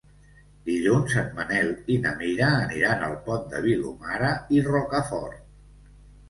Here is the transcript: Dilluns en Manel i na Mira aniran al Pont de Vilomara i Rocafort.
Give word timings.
Dilluns 0.69 1.17
en 1.21 1.27
Manel 1.39 1.69
i 1.95 1.97
na 2.05 2.13
Mira 2.21 2.47
aniran 2.69 3.05
al 3.09 3.13
Pont 3.29 3.45
de 3.53 3.61
Vilomara 3.67 4.33
i 4.57 4.63
Rocafort. 4.71 5.39